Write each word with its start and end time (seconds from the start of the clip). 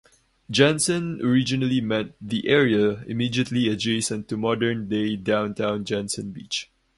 "Jensen" 0.49 1.21
originally 1.21 1.79
meant 1.79 2.13
the 2.19 2.47
area 2.47 3.03
immediately 3.03 3.69
adjacent 3.69 4.27
to 4.29 4.35
modern-day 4.35 5.17
downtown 5.17 5.85
Jensen 5.85 6.31
Beach. 6.31 6.71